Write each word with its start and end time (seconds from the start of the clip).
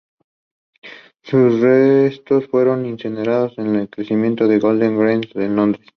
Sus 1.21 1.59
restos 1.61 2.47
fueron 2.47 2.87
incinerados 2.87 3.55
en 3.59 3.75
el 3.75 3.87
Crematorio 3.87 4.47
de 4.53 4.57
Golders 4.59 4.97
Green 4.97 5.21
en 5.35 5.55
Londres. 5.55 5.87